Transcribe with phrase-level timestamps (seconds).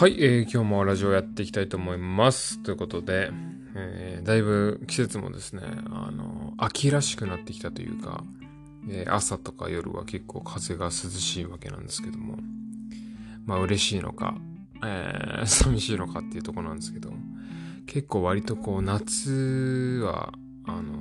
[0.00, 2.58] はい、えー、今日もラジオやっていきたいと思います。
[2.62, 3.30] ということで、
[3.76, 5.60] えー、だいぶ季節もですね、
[5.90, 8.24] あの、秋らしくなってきたというか、
[8.88, 12.38] えー、朝とか夜は結構風が涼しいわけなんですけども、
[13.44, 14.38] まあ嬉しいのか、
[14.82, 17.12] えー、 寂しいのかっていうとこなんですけど、
[17.84, 20.32] 結構割とこう夏は、
[20.64, 20.94] あの、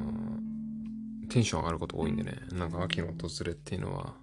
[1.30, 4.14] テンション上がること多いんでね、なんか秋の訪れっていうのは、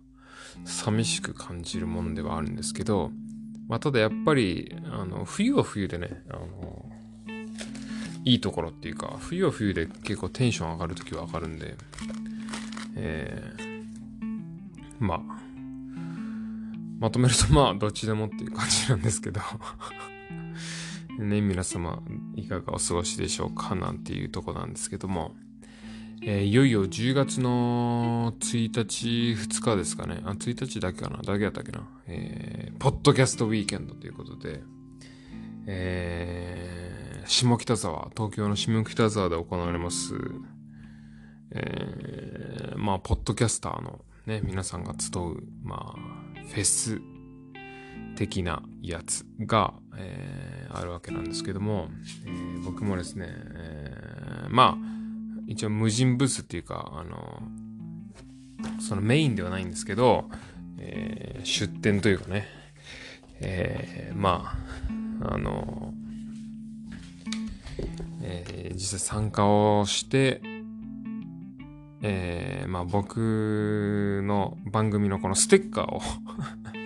[0.66, 3.10] 寂しく感じるものではあるんですけど、
[3.68, 6.90] まあ、ただやっぱり、あの、冬は冬でね、あの、
[8.24, 11.76] いいところっていうか、冬は冬で結構テンション上がるときは上がるんで、
[12.96, 13.86] えー、
[14.98, 15.20] まあ、
[16.98, 19.40] まとめるとまあ、どっちでもっていう感じなんですけど
[21.18, 22.02] ね、皆様、
[22.34, 25.34] いかがお過ごしでしょうかなんていうとこなんですけども、
[26.22, 30.20] えー、いよいよ10月の1日、2日ですかね。
[30.24, 31.18] あ、1日だけかな。
[31.18, 31.86] だけやったっけな。
[32.06, 34.62] えー、ポッドキャストウィーケンドということで、
[35.66, 40.14] えー、下北沢、東京の下北沢で行われます、
[41.50, 47.00] えー、まあ、ポッドキャスターのね、皆さんが集う、まあ、フェス
[48.16, 51.88] 的なやつが、えー、あるわけなんですけども、
[52.24, 54.95] えー、僕もですね、えー、まあ、
[55.46, 57.42] 一応無人ブースっていうか、あの、
[58.80, 60.28] そのメインではないんですけど、
[60.78, 62.46] えー、出店というかね、
[63.40, 64.56] えー、ま
[65.20, 65.92] あ、あの、
[68.22, 70.40] えー、実際参加をして、
[72.02, 76.00] えー、まあ僕の番組のこのステッカーを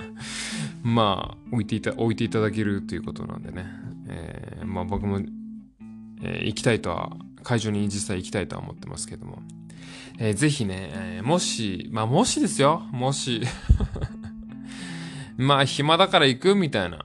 [0.82, 3.66] まあ置いていた、置いていただけるということなんでね、
[4.06, 5.20] えー、まあ僕も、
[6.22, 7.10] えー、行きたいとは
[7.42, 9.42] 会場に実際行きたいとは思ってますけども。
[10.18, 13.42] えー、ぜひね、えー、もし、まあもしですよ、もし
[15.38, 16.98] まあ暇だから行くみたいな。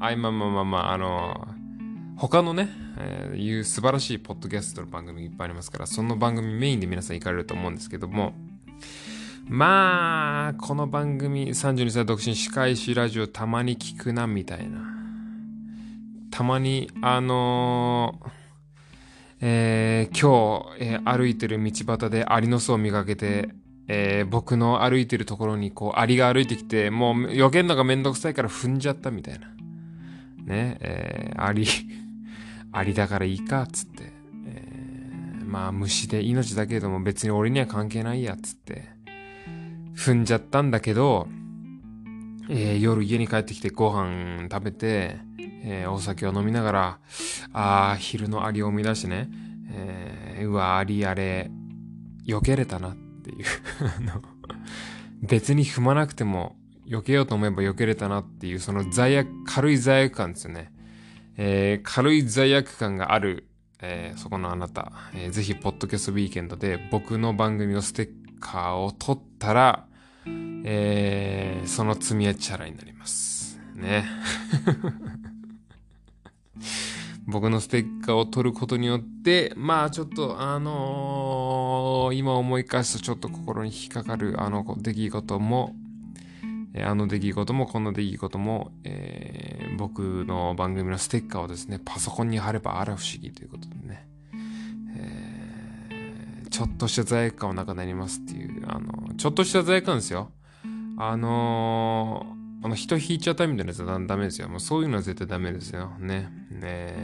[0.00, 8.34] あいまあまあまあまあ、あのー、他のね、えー、いう素晴らしいポッドキャストの番組いっぱいありますから、その番組メインで皆さん行かれると思うんですけども、
[9.48, 14.78] まあ、この番組、32歳独身司会師ラジオたまに聞くな、みたいな。
[16.30, 18.43] たまに、あのー
[19.46, 23.50] えー、今日、えー、歩いてる道端でアリの巣を見かけて、
[23.88, 29.48] えー、僕の歩いてるところにこうアリが歩いてきて、もう避けるのがめんどくさいから踏んじゃったみたいな。
[30.46, 31.66] ね、えー、アリ、
[32.72, 34.04] アリだからいいかっ、つって。
[34.46, 38.88] えー、まあ虫で命だけれども別に俺には関係ないやっ、つって。
[39.94, 41.28] 踏んじゃったんだけど、
[42.48, 45.18] えー、夜家に帰ってきてご飯食べて、
[45.66, 46.98] えー、お酒を飲みながら、
[47.52, 49.30] ああ、昼のアリを生み出してね、
[49.72, 51.50] えー、うわ、アリあれ、
[52.26, 53.44] 避けれたなっていう
[55.26, 60.70] 別に踏まなくても、避けようと思えば避けれたなっていう、その罪悪、軽い罪悪感ですよね。
[61.36, 63.48] えー、軽い罪悪感がある、
[63.80, 69.86] えー、そこのあなた、えー、ぜひ、ポッドキャストウィーケンドで僕の番組のステッカーを取ったら、
[70.26, 73.58] えー、その罪はチャラになります。
[73.74, 74.04] ね。
[77.26, 85.74] 僕のステッカーを取ることによって、まあちょっとあのー、今思い返すとちょっと心に引っかかるあの出来事も、
[86.76, 94.06] あの出来事もこの出来事も、えー、僕の番組のステッカーをですね、パソコンに貼ればあら不思議ということでね、
[94.96, 100.30] えー、ちょっとした罪悪感はなくなりますっていう、あの、ちょっとした罪悪感ですよ。
[100.98, 104.48] あのーあの、人引いちゃったみたいなやつはダメですよ。
[104.48, 105.90] もうそういうのは絶対ダメですよ。
[105.98, 106.30] ね。
[106.50, 106.94] ね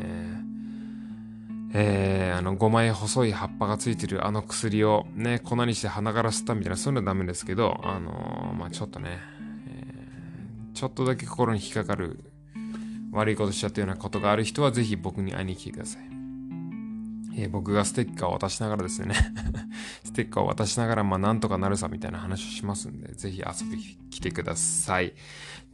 [1.75, 9.19] えー、あの、5枚細い葉っぱがついてるあの薬をね、粉にして鼻から吸ったみたいな、そういうのはダメですけど、あのー、まあちょっとね、
[9.69, 12.25] えー、ちょっとだけ心に引っかかる
[13.13, 16.10] 悪いことしちゃったようなことがある人は、ぜひ僕に会いに来てください。
[17.41, 19.15] えー、僕がステッカーを渡しながらですね
[20.05, 25.09] ステッカーを渡しながら、まあなんとかなるさみたいな話をしますんで、ぜひ遊びに来てください。
[25.09, 25.13] っ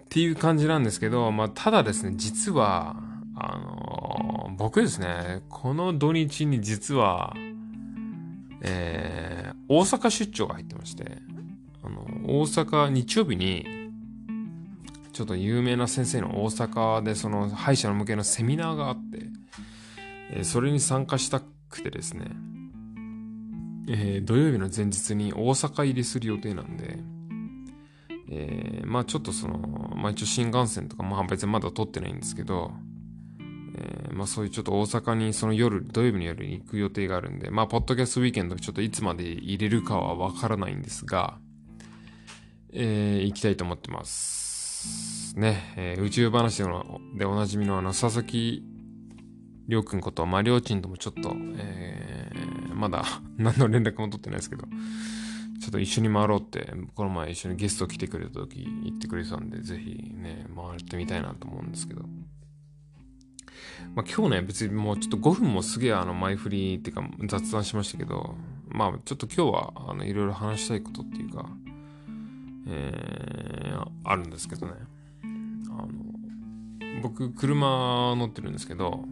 [0.09, 2.97] ていう感じなんですけど、まあただですね、実は、
[3.35, 7.35] あのー、僕ですね、この土日に実は、
[8.63, 11.19] えー、大阪出張が入ってまして、
[11.83, 13.67] あの、大阪、日曜日に、
[15.13, 19.27] ちょっと有名な先生の大阪でその歯医者の向けのセミナーがあって、
[20.31, 22.31] え、それに参加したくてですね、
[23.89, 26.99] えー、土曜日の前日に大阪入りする予定なんで、
[28.29, 29.59] えー、まあちょっとその、
[29.97, 32.73] まあ一応新幹線とか、まあ別にまだ撮ってないんですけど、
[33.77, 41.39] えー、まあそういうちょっと大阪にその夜、土曜日の夜に行く予定があるんで、まあポッドキャストウィーケンドちょっといつまで入れるかはわからないんですが、
[42.73, 45.35] えー、行きたいと思ってます。
[45.39, 46.63] ね、えー、宇宙話
[47.15, 48.65] でおなじみのあの、佐々木
[49.69, 53.05] りょうくんこと、まあ、りょうちんともちょっと、えー、まだ
[53.37, 54.67] 何の連絡も取ってないですけど、
[55.61, 62.03] ちょっと一緒に回ろうって、この前一緒にゲスト来てくれた時言ってくれてたんで、ぜひね、回ってみたいなと思うんですけど。
[63.95, 68.35] まあ、今日ね、別にもうちょっと5分もすげえあの前振りっていうか雑談しましたけど、
[68.69, 71.49] まあちょっと今日はあのいろいろ話したいことっていうか、
[72.69, 74.73] えー、あるんですけどね。
[75.69, 75.89] あの、
[77.03, 79.05] 僕車乗ってるんですけど、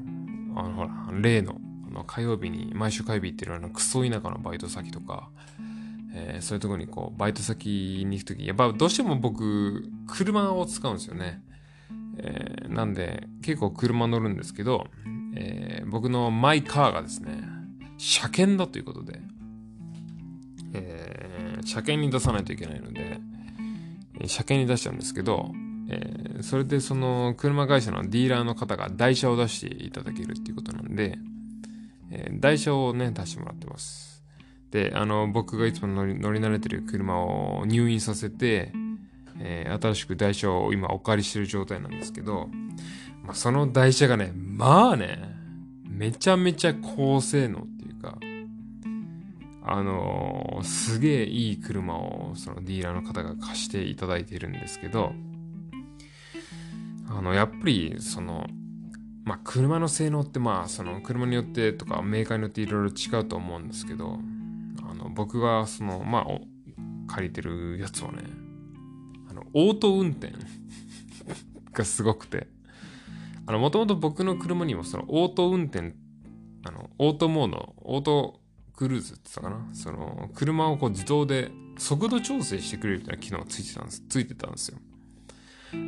[0.54, 0.90] あのほら、
[1.20, 5.30] 例のあの火曜日に、毎週火曜日行ってるあのクソ田舎のバイト先とか、
[6.12, 11.42] えー、そういうとこにこう、バイト先に行くとき、やっぱどうしても僕、車を使うんですよね。
[12.18, 14.86] えー、なんで、結構車乗るんですけど、
[15.34, 17.42] えー、僕のマイカーがですね、
[17.98, 19.20] 車検だということで、
[20.74, 23.20] えー、車検に出さないといけないので、
[24.26, 25.52] 車検に出しちゃうんですけど、
[25.88, 31.18] えー、それでその車会社のディーラーの方が台車を出していただけるっていうことなんで、
[32.10, 34.24] えー、台車をね、出してもらってます。
[34.70, 38.72] で、あの、僕がいつも乗り慣れてる車を入院させて、
[39.40, 42.48] えー、新しく台車を今お借りしてる状態なんですけど、
[43.22, 45.34] まあ、その台車がね、まあね、
[45.88, 48.18] めちゃめちゃ高性能っていうか、
[49.66, 55.12] あのー、すげえいい車をそのディーラーの方が貸していただいているんですけど、
[57.08, 58.46] あの、やっぱり、その、
[59.24, 64.18] まあ、車の性能ってまあ、その、車によってとか、メーカーによっていろいろ違うと思うんですけど、
[64.82, 66.26] あの、僕が、その、まあ、
[67.06, 68.22] 借りてるやつはね、
[69.30, 70.32] あの、オート運転
[71.72, 72.48] がすごくて、
[73.46, 75.94] あの、もともと僕の車にも、その、オート運転、
[76.64, 78.40] あの、オートモード、オート
[78.74, 84.78] クルーズって言ったかなその、車をこう自動で速度調整してくれるみたいな機能がついてたんです、ついてたんですよ。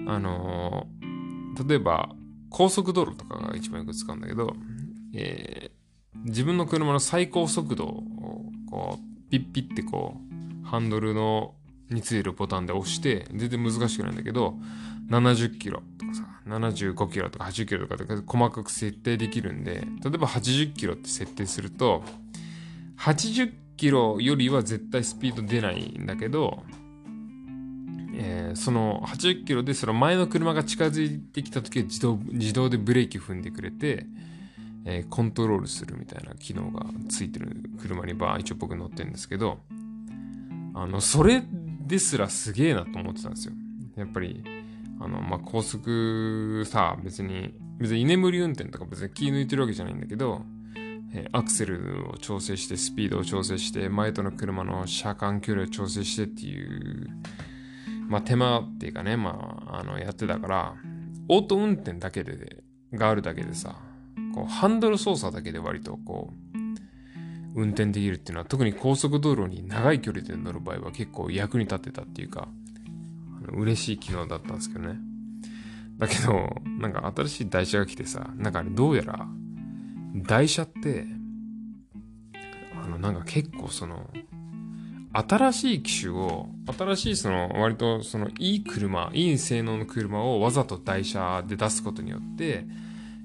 [0.06, 2.10] あのー、例えば、
[2.50, 4.54] 高速道路とかが一番よく使うんだけど、
[5.14, 8.04] えー、自分の車の最高速度を、
[8.70, 10.16] こう、ピッピッてこ
[10.62, 11.54] う、ハンドルの、
[11.90, 14.54] についてるボタンで押して、全然難しくないんだけど、
[15.08, 22.02] 70キロとかさ、75キロとか80キロとかで細かく設定できるんで、例えば80キロって設定すると、
[22.98, 34.06] 80キロよりは絶対スピード出ないんだけど、ー、その80キロでその前の車が近づいてきた時は自動自動でブレーキ踏んでくれて、
[34.84, 39.58] えー、コントロールするみたいな機能がついてる車にバー一応僕乗ってるんですけど
[40.75, 41.43] あのそれ
[41.87, 43.54] ですらすげえなと思ってたんですよ。
[43.96, 44.44] やっぱり
[45.00, 50.42] あのまあ高速さ別に別に居眠り運転とか別に気抜いてるわけじゃないんだけど
[51.12, 57.08] えアクセルを調整してスピードを調整して前との車の車間距離を調整してっていう
[58.08, 60.74] まあ手間っていうかね、まあ、あの、やってたから、
[61.28, 62.62] オート運転だけで、
[62.92, 63.76] があるだけでさ、
[64.34, 72.48] こう、ハンドル操作だけで割とこう、運転できるっていうのは、特に高速道路に長い距離で乗る場合は結構役に立ってたっていうか、
[73.38, 74.98] あの嬉しい機能だったんですけどね。
[75.98, 79.26] だけど、なんか新しい台車が来てさ、なんかあれどうやら、
[80.14, 81.06] 台車って、
[82.82, 84.10] あの、なんか結構その、
[85.12, 92.66] 新しい機種を、新しいその割とそのいい車、いい性能の車をわざと台車で出すことによって、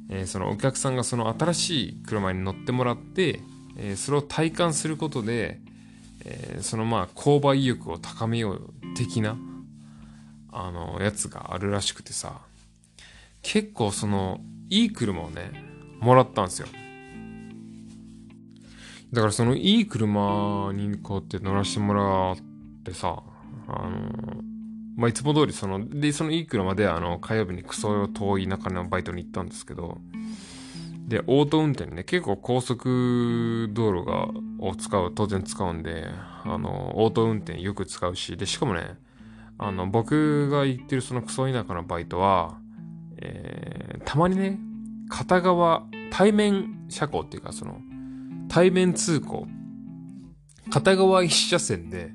[0.09, 3.41] えー、そのお客さんがその新しい車に乗ってもらって、
[3.77, 5.59] えー、それを体感することで、
[6.25, 9.38] えー、そのまあ購買意欲を高めよう的な、
[10.51, 12.41] あの、やつがあるらしくてさ、
[13.41, 15.51] 結構その、いい車をね、
[16.00, 16.67] もらったんですよ。
[19.13, 22.38] だからそのいい車にこうって乗らせてもらっ
[22.84, 23.24] てさ、
[23.68, 24.41] あの、
[24.96, 29.98] まあ、いつも通りその、で、そのいい車であの、火曜日にクソ遠い中のバイトに行ったんですけど、
[31.08, 36.06] で、オート運転ね、結構高速道路が、を使う、当然使うんで、
[36.46, 38.96] あの、オート運転よく使うし、で、しかもね、
[39.58, 42.58] あの、僕が行ってるそのクソ田舎のバイトは、
[43.18, 44.60] えー、たまにね、
[45.10, 47.82] 片側、対面車高っていうか、その、
[48.51, 49.48] 対面通行。
[50.72, 52.12] 片側一車線で、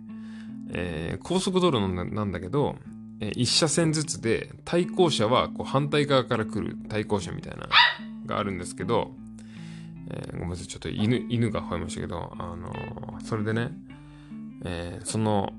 [0.70, 2.76] えー、高速道路なんだけど、
[3.20, 7.66] えー、一車線ずつで対向車はこう反対側から来る対向車みたいな
[8.26, 9.12] があるんですけど、
[10.10, 13.70] えー、ごめんなさい、ちょっと犬、犬が吠えましたけど、あのー、それでね、
[14.66, 15.54] え、その、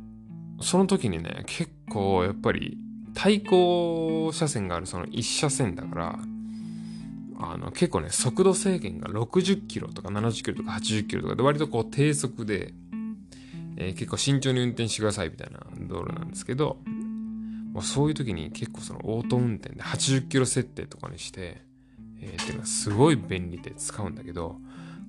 [0.62, 2.78] その時にね、結構やっぱり
[3.16, 6.20] 対向車線があるその一車線だから、
[7.40, 12.74] あの、結構ね、速度制限が60キロとか70キロとか80キロとかで割とこう低速で、
[13.78, 16.78] えー、結構慎重に運転してくださいみたいな道路なんですけど、
[17.74, 21.62] まあ、そういう時に結構そのオート運転で80キロ設定とかにして、
[22.20, 24.58] えー、っていうのがすごい便利で使うんだけど、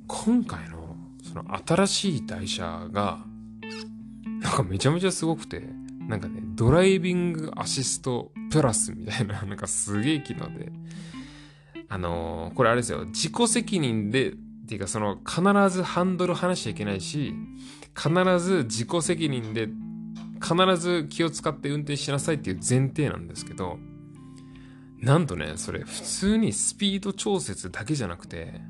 [0.07, 3.25] 今回のその新しい台車が、
[4.43, 5.63] なんかめちゃめちゃすごくて、
[6.07, 10.73] なんかね、ドライビングアシストプラスみたいな、なんかすげえ機能で、
[11.89, 14.35] あのー、これあれですよ、自己責任で、っ
[14.69, 15.43] ていうかその必
[15.75, 17.35] ずハンドル離しちゃいけないし、
[17.97, 19.69] 必ず自己責任で、
[20.41, 23.79] 必ず気を使って運転しなさいっていう前提なんですけど、
[25.01, 28.61] なんとね、それ普通にスピード調節だけじゃなくて、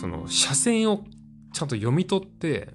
[0.00, 1.04] その車線を
[1.52, 2.68] ちゃんと読み取って、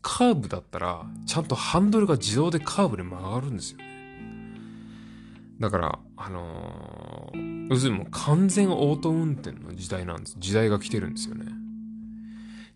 [0.00, 3.80] カーブだったら、ちゃんとハンドルが自動でカーブで曲がるんですよ。
[5.60, 10.36] だから、あのー、要するにもう完全オート運転の時代なんです。
[10.38, 11.46] 時代が来てるんですよね。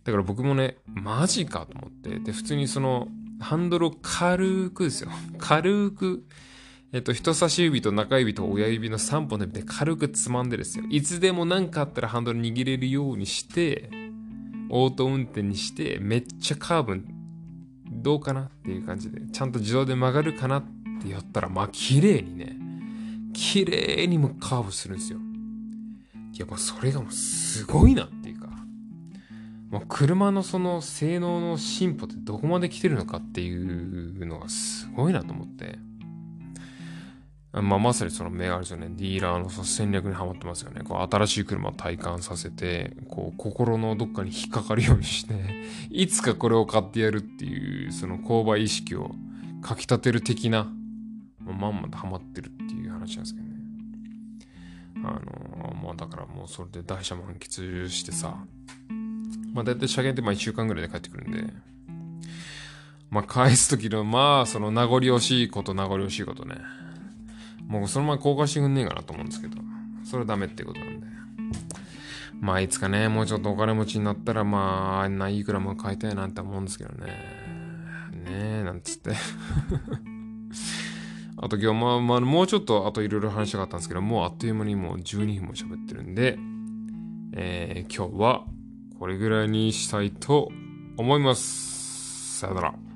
[0.04, 3.08] だから僕もね、マジかと思って、で、普通にその、
[3.40, 5.10] ハンドルを軽くですよ。
[5.38, 6.24] 軽く、
[6.92, 10.84] えっと、人差し指と中指と親指の3本で軽くつまんでですよ。
[10.90, 13.90] いつでも何かあったらハンドル握れるようにして、
[14.70, 17.04] オート運転にして、めっちゃカーブ、
[17.90, 20.64] どうかなっていう感じで、ちゃんと自動で曲がるかなっ
[21.00, 22.56] てやったら、まあ、綺麗にね、
[23.32, 25.18] 綺麗にもカーブするんですよ。
[26.42, 28.48] や、もうそれがもうすごいなっていうか、
[29.70, 35.78] もう車のその性能の進歩ってどこまで来てるのかっていうのがすごいなと思って。
[37.54, 38.88] まあ、まさにその目があるですよね。
[38.96, 40.80] ディーラーの戦略にはまってますよね。
[40.82, 45.34] こう新しい車を体感させて、こう心のどっかに引っかかるようにして、
[45.90, 49.10] いつかこれを買ってやるっていう、その購買意識を
[49.60, 50.66] かき立てる的な、
[51.40, 53.52] まんまとハマってるっていう話なんですけどね。
[54.96, 58.36] あのー、まあだからもうそれで台車満喫してさ、
[59.52, 61.52] まあ大体車検ってまあ1週間ぐらいで帰ってくるんで、
[63.10, 66.56] まあ返す時のまあその名残惜しいこと名残惜しいことね。
[67.66, 69.56] もうそのまま交換してくんねえかなと思うんですけど、
[70.04, 71.06] それはダメってことなんで。
[72.40, 77.06] まあ、いつかね、もうちょっとお金持ちになったら、まあ、あんないいくらも買いたいなって思うんですけどね。
[77.06, 79.12] ねえ、なんつって
[81.42, 86.38] あと今日、まあ、まあ、もうちょっと、あといろいろ話したかったんですけど、もうあっという間にもう12分も喋ってるんで、
[87.34, 88.44] えー、今日は
[89.00, 90.52] これぐらいにしたいと
[90.96, 92.38] 思います。
[92.38, 92.91] さよなら。